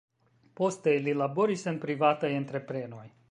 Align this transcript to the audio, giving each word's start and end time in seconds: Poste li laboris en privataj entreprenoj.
Poste 0.59 0.95
li 1.07 1.13
laboris 1.19 1.67
en 1.73 1.79
privataj 1.85 2.35
entreprenoj. 2.41 3.05